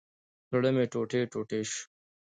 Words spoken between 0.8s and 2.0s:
ټوټي ټوټي شو